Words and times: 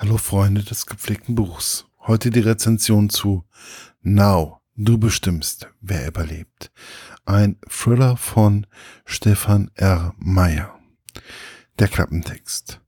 Hallo 0.00 0.16
Freunde 0.16 0.62
des 0.62 0.86
gepflegten 0.86 1.34
Buchs. 1.34 1.84
Heute 1.98 2.30
die 2.30 2.38
Rezension 2.38 3.10
zu 3.10 3.44
Now, 4.00 4.60
du 4.76 4.96
bestimmst, 4.96 5.70
wer 5.80 6.06
überlebt. 6.06 6.70
Ein 7.24 7.56
Thriller 7.68 8.16
von 8.16 8.68
Stefan 9.04 9.72
R. 9.74 10.14
Meyer. 10.16 10.78
Der 11.80 11.88
Klappentext. 11.88 12.80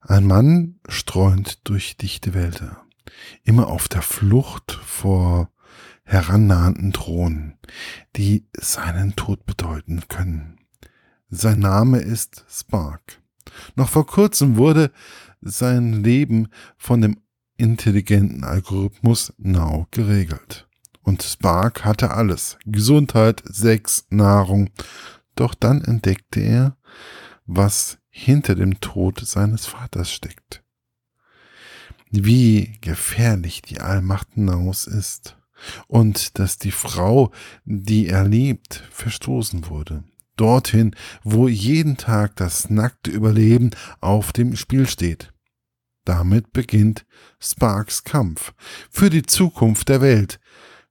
Ein 0.00 0.26
Mann 0.26 0.80
streunt 0.88 1.68
durch 1.68 1.98
dichte 1.98 2.32
Wälder, 2.32 2.86
immer 3.44 3.66
auf 3.66 3.86
der 3.88 4.00
Flucht 4.00 4.72
vor 4.72 5.50
herannahenden 6.04 6.92
Drohnen, 6.92 7.58
die 8.16 8.46
seinen 8.58 9.14
Tod 9.14 9.44
bedeuten 9.44 10.04
können. 10.08 10.58
Sein 11.28 11.58
Name 11.58 11.98
ist 11.98 12.46
Spark. 12.48 13.20
Noch 13.74 13.90
vor 13.90 14.06
kurzem 14.06 14.56
wurde 14.56 14.90
sein 15.40 16.04
Leben 16.04 16.48
von 16.76 17.00
dem 17.00 17.20
intelligenten 17.56 18.44
Algorithmus 18.44 19.32
Now 19.38 19.86
geregelt. 19.90 20.66
Und 21.02 21.22
Spark 21.22 21.84
hatte 21.84 22.10
alles. 22.10 22.58
Gesundheit, 22.66 23.42
Sex, 23.46 24.06
Nahrung. 24.10 24.70
Doch 25.34 25.54
dann 25.54 25.82
entdeckte 25.82 26.40
er, 26.40 26.76
was 27.46 27.98
hinter 28.08 28.54
dem 28.54 28.80
Tod 28.80 29.20
seines 29.24 29.66
Vaters 29.66 30.12
steckt. 30.12 30.62
Wie 32.10 32.78
gefährlich 32.80 33.62
die 33.62 33.80
Allmacht 33.80 34.36
Naus 34.36 34.86
ist. 34.86 35.36
Und 35.86 36.38
dass 36.38 36.58
die 36.58 36.70
Frau, 36.70 37.32
die 37.64 38.08
er 38.08 38.24
liebt, 38.24 38.82
verstoßen 38.90 39.68
wurde 39.68 40.04
dorthin, 40.40 40.96
wo 41.22 41.48
jeden 41.48 41.96
Tag 41.96 42.36
das 42.36 42.70
nackte 42.70 43.10
Überleben 43.10 43.70
auf 44.00 44.32
dem 44.32 44.56
Spiel 44.56 44.88
steht. 44.88 45.32
Damit 46.04 46.52
beginnt 46.52 47.04
Sparks 47.38 48.04
Kampf 48.04 48.52
für 48.90 49.10
die 49.10 49.22
Zukunft 49.22 49.88
der 49.88 50.00
Welt, 50.00 50.40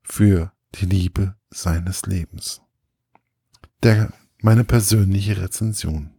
für 0.02 0.52
die 0.76 0.86
Liebe 0.86 1.36
seines 1.50 2.04
Lebens. 2.06 2.62
Der, 3.84 4.14
meine 4.42 4.64
persönliche 4.64 5.42
Rezension. 5.42 6.12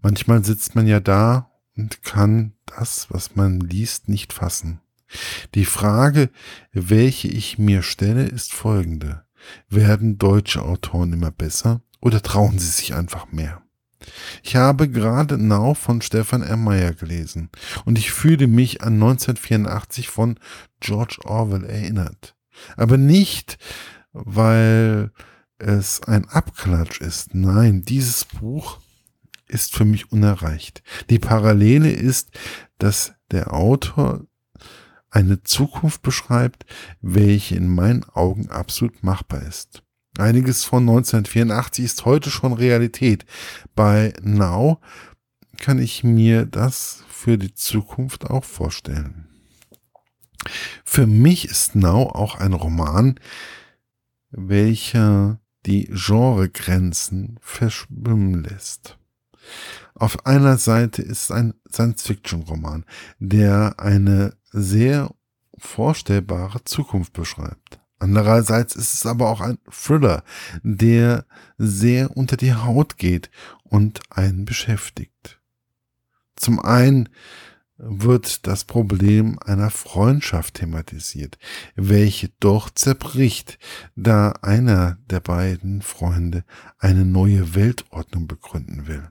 Manchmal 0.00 0.44
sitzt 0.44 0.74
man 0.74 0.86
ja 0.86 1.00
da 1.00 1.50
und 1.76 2.02
kann 2.02 2.54
das, 2.66 3.06
was 3.10 3.36
man 3.36 3.60
liest, 3.60 4.08
nicht 4.08 4.32
fassen. 4.32 4.80
Die 5.54 5.64
Frage, 5.64 6.30
welche 6.72 7.28
ich 7.28 7.58
mir 7.58 7.82
stelle, 7.82 8.24
ist 8.24 8.52
folgende. 8.52 9.24
Werden 9.68 10.18
deutsche 10.18 10.62
Autoren 10.62 11.12
immer 11.12 11.30
besser 11.30 11.82
oder 12.00 12.22
trauen 12.22 12.58
sie 12.58 12.68
sich 12.68 12.94
einfach 12.94 13.32
mehr? 13.32 13.62
Ich 14.42 14.56
habe 14.56 14.88
gerade 14.88 15.38
Now 15.38 15.74
von 15.74 16.00
Stefan 16.00 16.42
R. 16.42 16.56
Meyer 16.56 16.92
gelesen 16.92 17.50
und 17.84 17.98
ich 17.98 18.10
fühle 18.10 18.46
mich 18.46 18.82
an 18.82 18.94
1984 18.94 20.08
von 20.08 20.38
George 20.80 21.18
Orwell 21.24 21.64
erinnert. 21.64 22.36
Aber 22.76 22.96
nicht, 22.96 23.58
weil 24.12 25.10
es 25.58 26.02
ein 26.02 26.28
Abklatsch 26.28 27.00
ist. 27.00 27.34
Nein, 27.34 27.82
dieses 27.82 28.24
Buch 28.24 28.78
ist 29.46 29.74
für 29.74 29.84
mich 29.84 30.12
unerreicht. 30.12 30.82
Die 31.10 31.18
Parallele 31.18 31.90
ist, 31.90 32.30
dass 32.78 33.14
der 33.30 33.52
Autor 33.52 34.26
eine 35.10 35.42
Zukunft 35.42 36.02
beschreibt, 36.02 36.66
welche 37.00 37.56
in 37.56 37.74
meinen 37.74 38.04
Augen 38.04 38.50
absolut 38.50 39.02
machbar 39.02 39.42
ist. 39.42 39.82
Einiges 40.16 40.64
von 40.64 40.82
1984 40.82 41.84
ist 41.84 42.04
heute 42.04 42.30
schon 42.30 42.52
Realität. 42.52 43.24
Bei 43.74 44.12
Now 44.22 44.80
kann 45.58 45.78
ich 45.78 46.04
mir 46.04 46.46
das 46.46 47.04
für 47.08 47.38
die 47.38 47.54
Zukunft 47.54 48.30
auch 48.30 48.44
vorstellen. 48.44 49.28
Für 50.84 51.06
mich 51.06 51.46
ist 51.46 51.74
Now 51.74 52.10
auch 52.10 52.36
ein 52.36 52.52
Roman, 52.52 53.18
welcher 54.30 55.40
die 55.66 55.84
Genregrenzen 55.86 57.38
verschwimmen 57.40 58.42
lässt. 58.44 58.98
Auf 59.94 60.26
einer 60.26 60.58
Seite 60.58 61.02
ist 61.02 61.32
ein 61.32 61.54
Science-Fiction-Roman, 61.70 62.84
der 63.18 63.74
eine 63.78 64.36
sehr 64.52 65.14
vorstellbare 65.58 66.62
Zukunft 66.64 67.12
beschreibt. 67.12 67.77
Andererseits 67.98 68.76
ist 68.76 68.94
es 68.94 69.06
aber 69.06 69.28
auch 69.28 69.40
ein 69.40 69.58
Thriller, 69.70 70.22
der 70.62 71.24
sehr 71.56 72.16
unter 72.16 72.36
die 72.36 72.54
Haut 72.54 72.96
geht 72.96 73.30
und 73.64 74.00
einen 74.10 74.44
beschäftigt. 74.44 75.40
Zum 76.36 76.60
einen 76.60 77.08
wird 77.78 78.46
das 78.46 78.64
Problem 78.64 79.38
einer 79.38 79.70
Freundschaft 79.70 80.54
thematisiert, 80.54 81.38
welche 81.76 82.30
doch 82.40 82.70
zerbricht, 82.70 83.58
da 83.94 84.32
einer 84.42 84.98
der 85.08 85.20
beiden 85.20 85.82
Freunde 85.82 86.44
eine 86.78 87.04
neue 87.04 87.54
Weltordnung 87.54 88.26
begründen 88.26 88.86
will. 88.88 89.10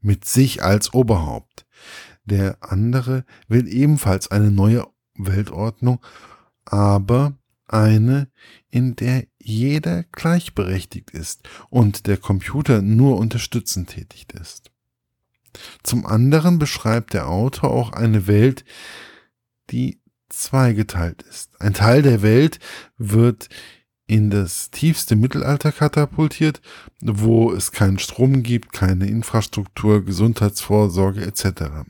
Mit 0.00 0.24
sich 0.24 0.62
als 0.62 0.92
Oberhaupt. 0.92 1.66
Der 2.24 2.58
andere 2.60 3.24
will 3.48 3.68
ebenfalls 3.68 4.30
eine 4.30 4.50
neue 4.50 4.86
Weltordnung, 5.14 6.04
aber 6.64 7.34
eine, 7.74 8.28
in 8.70 8.96
der 8.96 9.26
jeder 9.38 10.04
gleichberechtigt 10.04 11.10
ist 11.10 11.48
und 11.68 12.06
der 12.06 12.16
Computer 12.16 12.80
nur 12.80 13.18
unterstützend 13.18 13.90
tätig 13.90 14.26
ist. 14.40 14.70
Zum 15.82 16.06
anderen 16.06 16.58
beschreibt 16.58 17.12
der 17.12 17.28
Autor 17.28 17.70
auch 17.70 17.92
eine 17.92 18.26
Welt, 18.26 18.64
die 19.70 20.00
zweigeteilt 20.28 21.22
ist. 21.22 21.60
Ein 21.60 21.74
Teil 21.74 22.02
der 22.02 22.22
Welt 22.22 22.58
wird 22.96 23.48
in 24.06 24.30
das 24.30 24.70
tiefste 24.70 25.16
Mittelalter 25.16 25.72
katapultiert, 25.72 26.60
wo 27.00 27.52
es 27.52 27.72
keinen 27.72 27.98
Strom 27.98 28.42
gibt, 28.42 28.72
keine 28.72 29.06
Infrastruktur, 29.06 30.04
Gesundheitsvorsorge 30.04 31.22
etc. 31.24 31.86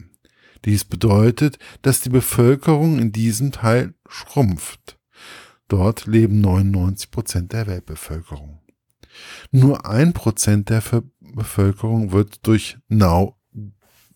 Dies 0.65 0.85
bedeutet, 0.85 1.59
dass 1.83 2.01
die 2.01 2.11
Bevölkerung 2.11 2.99
in 2.99 3.13
diesem 3.13 3.51
Teil 3.53 3.95
schrumpft. 4.09 4.99
Dort 5.69 6.07
leben 6.07 6.41
99 6.41 7.11
Prozent 7.11 7.53
der 7.53 7.67
Weltbevölkerung. 7.67 8.61
Nur 9.51 9.87
ein 9.87 10.13
Prozent 10.13 10.71
der 10.71 10.83
Bevölkerung 11.21 12.13
wird 12.13 12.47
durch 12.47 12.79
Now, 12.89 13.37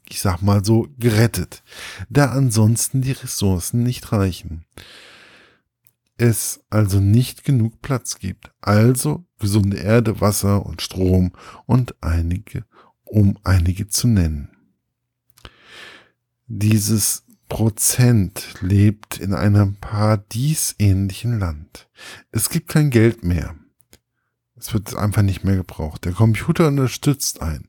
ich 0.09 0.21
sag 0.21 0.43
mal 0.43 0.65
so, 0.65 0.89
gerettet, 0.99 1.63
da 2.09 2.27
ansonsten 2.27 3.03
die 3.03 3.13
Ressourcen 3.13 3.83
nicht 3.83 4.13
reichen. 4.13 4.65
Es 6.17 6.65
also 6.69 6.99
nicht 6.99 7.45
genug 7.45 7.81
Platz 7.81 8.19
gibt. 8.19 8.53
Also 8.61 9.25
gesunde 9.39 9.77
Erde, 9.77 10.21
Wasser 10.21 10.67
und 10.67 10.83
Strom 10.83 11.33
und 11.67 11.95
einige, 12.03 12.65
um 13.05 13.39
einige 13.45 13.87
zu 13.87 14.09
nennen. 14.09 14.51
Dieses 16.47 17.25
Prozent 17.49 18.55
lebt 18.61 19.19
in 19.19 19.35
einem 19.35 19.77
paradiesähnlichen 19.77 21.39
Land. 21.39 21.89
Es 22.31 22.51
gibt 22.51 22.69
kein 22.69 22.91
Geld 22.91 23.25
mehr. 23.25 23.55
Es 24.57 24.75
wird 24.75 24.97
einfach 24.97 25.23
nicht 25.23 25.45
mehr 25.45 25.57
gebraucht. 25.57 26.05
Der 26.05 26.13
Computer 26.13 26.69
unterstützt 26.69 27.41
einen. 27.43 27.69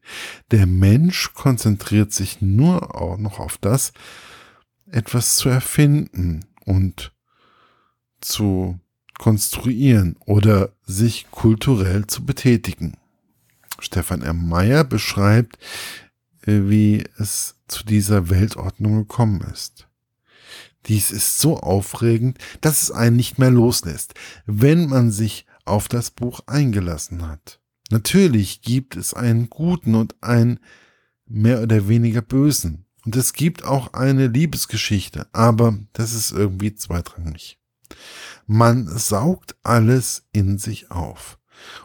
Der 0.52 0.66
Mensch 0.66 1.34
konzentriert 1.34 2.12
sich 2.14 2.42
nur 2.42 2.96
auch 2.96 3.18
noch 3.18 3.40
auf 3.40 3.58
das, 3.58 3.94
etwas 4.88 5.36
zu 5.36 5.50
erfinden 5.50 6.46
und 6.66 7.14
zu 8.22 8.80
konstruieren 9.18 10.16
oder 10.26 10.74
sich 10.84 11.30
kulturell 11.30 12.08
zu 12.08 12.26
betätigen. 12.26 12.98
Stefan 13.80 14.22
R. 14.22 14.34
Meyer 14.34 14.84
beschreibt, 14.84 15.58
wie 16.44 17.04
es 17.18 17.56
zu 17.68 17.84
dieser 17.84 18.30
Weltordnung 18.30 19.00
gekommen 19.00 19.42
ist. 19.54 19.88
Dies 20.86 21.12
ist 21.12 21.40
so 21.40 21.58
aufregend, 21.58 22.38
dass 22.62 22.84
es 22.84 22.92
einen 22.92 23.16
nicht 23.16 23.38
mehr 23.38 23.52
loslässt, 23.52 24.14
wenn 24.46 24.88
man 24.88 25.12
sich 25.12 25.46
auf 25.66 25.88
das 25.88 26.10
Buch 26.10 26.42
eingelassen 26.48 27.28
hat. 27.28 27.60
Natürlich 27.92 28.62
gibt 28.62 28.96
es 28.96 29.14
einen 29.14 29.50
guten 29.50 29.96
und 29.96 30.16
einen 30.22 30.60
mehr 31.26 31.62
oder 31.62 31.88
weniger 31.88 32.22
bösen. 32.22 32.86
Und 33.06 33.16
es 33.16 33.34
gibt 33.34 33.64
auch 33.64 33.94
eine 33.94 34.28
Liebesgeschichte, 34.28 35.28
aber 35.32 35.78
das 35.94 36.14
ist 36.14 36.32
irgendwie 36.32 36.76
zweitrangig. 36.76 37.60
Man 38.46 38.88
saugt 38.88 39.56
alles 39.64 40.28
in 40.32 40.58
sich 40.58 40.92
auf 40.92 41.40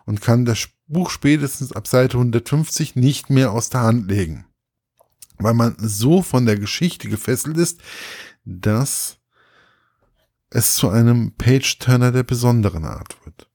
und 0.06 0.20
kann 0.20 0.44
das 0.44 0.58
Buch 0.94 1.10
spätestens 1.10 1.72
ab 1.72 1.86
Seite 1.86 2.16
150 2.16 2.96
nicht 2.96 3.28
mehr 3.28 3.52
aus 3.52 3.68
der 3.68 3.82
Hand 3.82 4.10
legen 4.10 4.46
weil 5.38 5.54
man 5.54 5.76
so 5.78 6.22
von 6.22 6.46
der 6.46 6.58
Geschichte 6.58 7.08
gefesselt 7.08 7.56
ist, 7.56 7.80
dass 8.44 9.18
es 10.50 10.74
zu 10.74 10.88
einem 10.88 11.32
Page-Turner 11.36 12.12
der 12.12 12.22
besonderen 12.22 12.84
Art 12.84 13.16
wird. 13.24 13.48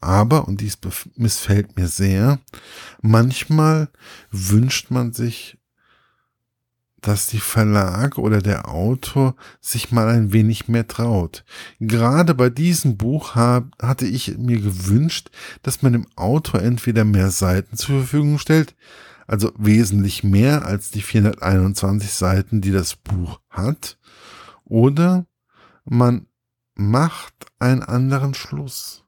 Aber, 0.00 0.46
und 0.46 0.60
dies 0.60 0.78
missfällt 1.16 1.76
mir 1.76 1.88
sehr, 1.88 2.38
manchmal 3.02 3.88
wünscht 4.30 4.90
man 4.90 5.12
sich 5.12 5.58
dass 7.00 7.26
die 7.26 7.38
Verlag 7.38 8.18
oder 8.18 8.40
der 8.40 8.68
Autor 8.68 9.36
sich 9.60 9.92
mal 9.92 10.08
ein 10.08 10.32
wenig 10.32 10.68
mehr 10.68 10.88
traut. 10.88 11.44
Gerade 11.78 12.34
bei 12.34 12.50
diesem 12.50 12.96
Buch 12.96 13.34
hab, 13.34 13.64
hatte 13.80 14.06
ich 14.06 14.36
mir 14.38 14.60
gewünscht, 14.60 15.30
dass 15.62 15.82
man 15.82 15.92
dem 15.92 16.06
Autor 16.16 16.62
entweder 16.62 17.04
mehr 17.04 17.30
Seiten 17.30 17.76
zur 17.76 18.00
Verfügung 18.00 18.38
stellt, 18.38 18.74
also 19.26 19.52
wesentlich 19.56 20.24
mehr 20.24 20.66
als 20.66 20.90
die 20.90 21.02
421 21.02 22.12
Seiten, 22.12 22.60
die 22.60 22.72
das 22.72 22.96
Buch 22.96 23.40
hat, 23.50 23.98
oder 24.64 25.26
man 25.84 26.26
macht 26.74 27.46
einen 27.58 27.82
anderen 27.82 28.34
Schluss. 28.34 29.05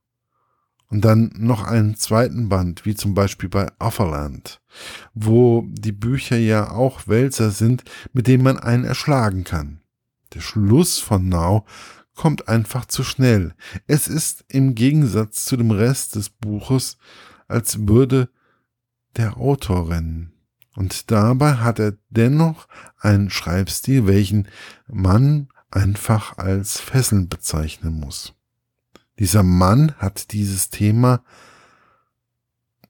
Und 0.91 1.05
dann 1.05 1.31
noch 1.37 1.65
einen 1.65 1.97
zweiten 1.97 2.49
Band, 2.49 2.87
wie 2.87 2.95
zum 2.95 3.15
Beispiel 3.15 3.51
bei 3.51 3.71
Offerland, 3.79 4.63
wo 5.13 5.67
die 5.69 5.93
Bücher 5.93 6.39
ja 6.39 6.71
auch 6.71 7.07
Wälzer 7.07 7.51
sind, 7.51 7.85
mit 8.13 8.27
denen 8.27 8.43
man 8.43 8.59
einen 8.59 8.85
erschlagen 8.85 9.45
kann. 9.45 9.81
Der 10.35 10.41
Schluss 10.41 10.99
von 10.99 11.29
Now 11.29 11.67
kommt 12.15 12.49
einfach 12.49 12.87
zu 12.87 13.05
schnell. 13.05 13.55
Es 13.87 14.09
ist 14.09 14.45
im 14.49 14.75
Gegensatz 14.75 15.45
zu 15.45 15.57
dem 15.57 15.71
Rest 15.71 16.17
des 16.17 16.31
Buches, 16.31 16.97
als 17.47 17.87
würde 17.87 18.31
der 19.17 19.37
Autor 19.37 19.91
rennen. 19.91 20.33
Und 20.75 21.11
dabei 21.11 21.55
hat 21.55 21.79
er 21.79 21.97
dennoch 22.09 22.69
einen 22.99 23.31
Schreibstil, 23.31 24.07
welchen 24.07 24.49
man 24.87 25.49
einfach 25.71 26.39
als 26.39 26.81
Fesseln 26.81 27.29
bezeichnen 27.29 27.95
muss. 27.99 28.38
Dieser 29.19 29.43
Mann 29.43 29.95
hat 29.99 30.33
dieses 30.33 30.71
Thema 30.71 31.23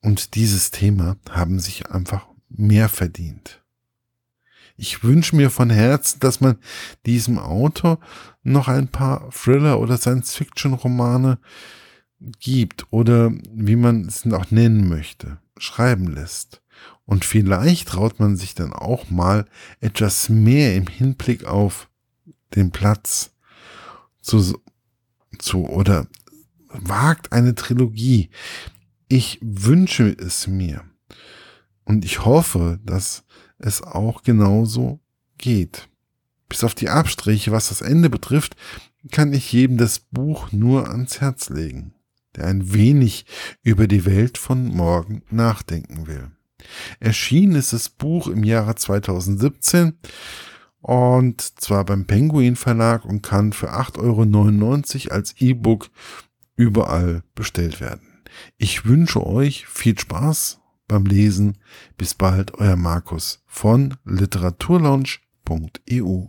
und 0.00 0.34
dieses 0.34 0.70
Thema 0.70 1.16
haben 1.30 1.58
sich 1.58 1.90
einfach 1.90 2.26
mehr 2.48 2.88
verdient. 2.88 3.62
Ich 4.76 5.02
wünsche 5.02 5.34
mir 5.34 5.50
von 5.50 5.70
Herzen, 5.70 6.20
dass 6.20 6.40
man 6.40 6.56
diesem 7.04 7.38
Autor 7.38 7.98
noch 8.44 8.68
ein 8.68 8.88
paar 8.88 9.28
Thriller 9.30 9.80
oder 9.80 9.98
Science-Fiction-Romane 9.98 11.38
gibt 12.38 12.86
oder 12.90 13.32
wie 13.52 13.76
man 13.76 14.06
es 14.06 14.24
auch 14.32 14.50
nennen 14.50 14.88
möchte, 14.88 15.38
schreiben 15.56 16.06
lässt. 16.06 16.62
Und 17.04 17.24
vielleicht 17.24 17.88
traut 17.88 18.20
man 18.20 18.36
sich 18.36 18.54
dann 18.54 18.72
auch 18.72 19.10
mal 19.10 19.46
etwas 19.80 20.28
mehr 20.28 20.76
im 20.76 20.86
Hinblick 20.86 21.44
auf 21.44 21.88
den 22.54 22.70
Platz 22.70 23.32
zu, 24.20 24.60
zu 25.38 25.66
oder 25.66 26.06
wagt 26.68 27.32
eine 27.32 27.54
Trilogie. 27.54 28.30
Ich 29.08 29.38
wünsche 29.42 30.08
es 30.08 30.46
mir. 30.46 30.84
Und 31.84 32.04
ich 32.04 32.24
hoffe, 32.24 32.78
dass 32.84 33.24
es 33.58 33.82
auch 33.82 34.22
genauso 34.22 35.00
geht. 35.38 35.88
Bis 36.48 36.64
auf 36.64 36.74
die 36.74 36.88
Abstriche, 36.88 37.52
was 37.52 37.68
das 37.68 37.80
Ende 37.80 38.10
betrifft, 38.10 38.56
kann 39.10 39.32
ich 39.32 39.52
jedem 39.52 39.78
das 39.78 39.98
Buch 39.98 40.52
nur 40.52 40.88
ans 40.90 41.20
Herz 41.20 41.50
legen, 41.50 41.94
der 42.36 42.46
ein 42.46 42.72
wenig 42.72 43.26
über 43.62 43.86
die 43.86 44.04
Welt 44.04 44.38
von 44.38 44.66
morgen 44.66 45.22
nachdenken 45.30 46.06
will. 46.06 46.30
Erschienen 47.00 47.54
ist 47.54 47.72
das 47.72 47.88
Buch 47.88 48.28
im 48.28 48.44
Jahre 48.44 48.74
2017 48.74 49.98
und 50.80 51.60
zwar 51.60 51.84
beim 51.84 52.06
Penguin 52.06 52.56
Verlag 52.56 53.04
und 53.04 53.22
kann 53.22 53.52
für 53.52 53.72
8,99 53.72 55.08
Euro 55.08 55.14
als 55.14 55.34
E-Book 55.38 55.90
überall 56.56 57.22
bestellt 57.34 57.80
werden. 57.80 58.22
Ich 58.56 58.84
wünsche 58.84 59.26
euch 59.26 59.66
viel 59.66 59.98
Spaß 59.98 60.60
beim 60.86 61.04
Lesen. 61.04 61.58
Bis 61.96 62.14
bald, 62.14 62.54
euer 62.54 62.76
Markus 62.76 63.42
von 63.46 63.96
literaturlaunch.eu. 64.04 66.28